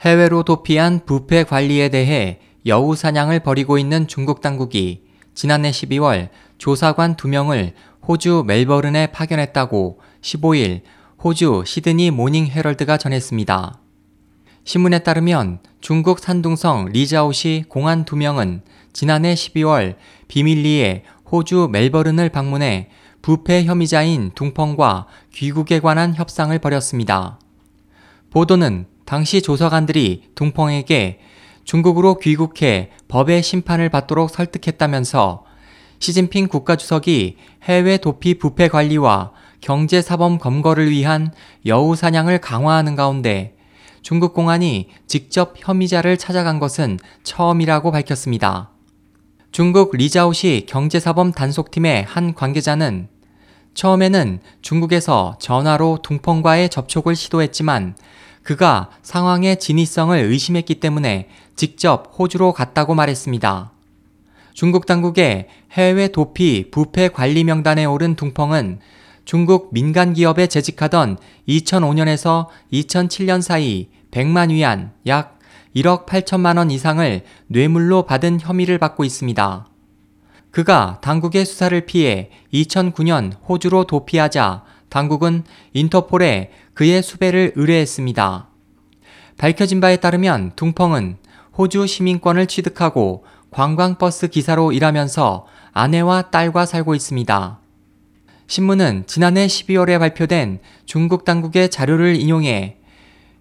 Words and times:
해외로 0.00 0.42
도피한 0.42 1.06
부패 1.06 1.44
관리에 1.44 1.88
대해 1.88 2.40
여우 2.66 2.94
사냥을 2.94 3.40
벌이고 3.40 3.78
있는 3.78 4.06
중국 4.06 4.40
당국이 4.40 5.04
지난해 5.34 5.70
12월 5.70 6.28
조사관 6.58 7.16
2명을 7.16 7.72
호주 8.06 8.44
멜버른에 8.46 9.08
파견했다고 9.08 10.00
15일 10.20 10.82
호주 11.22 11.64
시드니 11.66 12.10
모닝 12.10 12.46
헤럴드가 12.46 12.98
전했습니다. 12.98 13.80
신문에 14.64 14.98
따르면 15.00 15.60
중국 15.80 16.18
산둥성 16.18 16.86
리자오시 16.92 17.64
공안 17.68 18.04
2명은 18.04 18.62
지난해 18.92 19.34
12월 19.34 19.96
비밀리에 20.28 21.04
호주 21.30 21.68
멜버른을 21.70 22.28
방문해 22.28 22.90
부패 23.22 23.64
혐의자인 23.64 24.30
둥펑과 24.34 25.06
귀국에 25.32 25.80
관한 25.80 26.14
협상을 26.14 26.56
벌였습니다. 26.58 27.38
보도는 28.30 28.86
당시 29.06 29.40
조사관들이 29.40 30.24
둥펑에게 30.34 31.20
중국으로 31.64 32.18
귀국해 32.18 32.90
법의 33.08 33.42
심판을 33.42 33.88
받도록 33.88 34.30
설득했다면서 34.30 35.44
시진핑 36.00 36.48
국가주석이 36.48 37.36
해외 37.62 37.96
도피 37.96 38.38
부패 38.38 38.68
관리와 38.68 39.32
경제사범 39.60 40.38
검거를 40.38 40.90
위한 40.90 41.32
여우 41.64 41.96
사냥을 41.96 42.40
강화하는 42.40 42.94
가운데 42.94 43.56
중국 44.02 44.34
공안이 44.34 44.88
직접 45.06 45.54
혐의자를 45.56 46.16
찾아간 46.16 46.58
것은 46.58 46.98
처음이라고 47.22 47.90
밝혔습니다. 47.90 48.70
중국 49.50 49.96
리자오시 49.96 50.66
경제사범 50.68 51.32
단속팀의 51.32 52.04
한 52.04 52.34
관계자는 52.34 53.08
처음에는 53.74 54.40
중국에서 54.62 55.36
전화로 55.40 56.00
둥펑과의 56.02 56.68
접촉을 56.68 57.16
시도했지만 57.16 57.94
그가 58.46 58.90
상황의 59.02 59.58
진위성을 59.58 60.16
의심했기 60.16 60.76
때문에 60.76 61.28
직접 61.56 62.14
호주로 62.16 62.52
갔다고 62.52 62.94
말했습니다. 62.94 63.72
중국 64.54 64.86
당국의 64.86 65.48
해외 65.72 66.06
도피 66.06 66.70
부패 66.70 67.08
관리 67.08 67.42
명단에 67.42 67.84
오른 67.86 68.14
둥펑은 68.14 68.78
중국 69.24 69.70
민간 69.72 70.12
기업에 70.12 70.46
재직하던 70.46 71.18
2005년에서 71.48 72.46
2007년 72.72 73.42
사이 73.42 73.88
100만 74.12 74.52
위안 74.52 74.92
약 75.08 75.40
1억 75.74 76.06
8천만 76.06 76.56
원 76.56 76.70
이상을 76.70 77.22
뇌물로 77.48 78.04
받은 78.04 78.38
혐의를 78.40 78.78
받고 78.78 79.02
있습니다. 79.02 79.66
그가 80.52 81.00
당국의 81.02 81.44
수사를 81.44 81.84
피해 81.84 82.30
2009년 82.54 83.32
호주로 83.48 83.84
도피하자 83.84 84.62
당국은 84.96 85.44
인터폴에 85.74 86.52
그의 86.72 87.02
수배를 87.02 87.52
의뢰했습니다. 87.54 88.48
밝혀진 89.36 89.82
바에 89.82 89.98
따르면 89.98 90.52
둥펑은 90.56 91.18
호주 91.58 91.86
시민권을 91.86 92.46
취득하고 92.46 93.26
관광버스 93.50 94.28
기사로 94.28 94.72
일하면서 94.72 95.46
아내와 95.72 96.30
딸과 96.30 96.64
살고 96.64 96.94
있습니다. 96.94 97.60
신문은 98.46 99.04
지난해 99.06 99.46
12월에 99.46 99.98
발표된 99.98 100.60
중국 100.86 101.26
당국의 101.26 101.68
자료를 101.68 102.16
인용해 102.16 102.78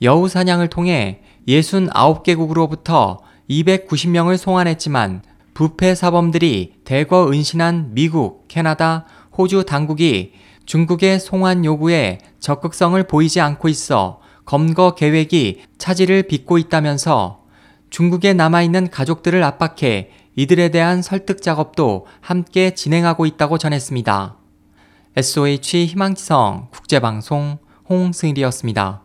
여우 0.00 0.30
사냥을 0.30 0.68
통해 0.68 1.20
69개국으로부터 1.48 3.18
290명을 3.50 4.38
송환했지만 4.38 5.22
부패 5.52 5.94
사범들이 5.94 6.76
대거 6.84 7.30
은신한 7.30 7.90
미국, 7.92 8.48
캐나다, 8.48 9.04
호주 9.36 9.64
당국이 9.66 10.32
중국의 10.66 11.20
송환 11.20 11.64
요구에 11.64 12.18
적극성을 12.40 13.02
보이지 13.06 13.40
않고 13.40 13.68
있어 13.68 14.20
검거 14.44 14.94
계획이 14.94 15.62
차질을 15.78 16.24
빚고 16.24 16.58
있다면서 16.58 17.42
중국에 17.90 18.32
남아있는 18.32 18.90
가족들을 18.90 19.42
압박해 19.42 20.10
이들에 20.34 20.70
대한 20.70 21.02
설득 21.02 21.42
작업도 21.42 22.06
함께 22.20 22.74
진행하고 22.74 23.26
있다고 23.26 23.58
전했습니다. 23.58 24.38
SOH 25.14 25.86
희망지성 25.86 26.68
국제방송 26.72 27.58
홍승일이었습니다. 27.88 29.01